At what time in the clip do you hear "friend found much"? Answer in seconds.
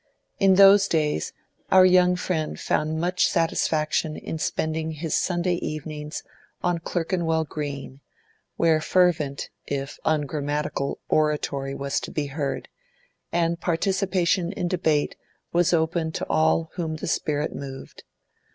2.15-3.27